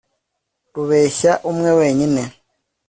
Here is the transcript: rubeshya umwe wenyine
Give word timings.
rubeshya 0.73 1.31
umwe 1.49 1.71
wenyine 1.79 2.23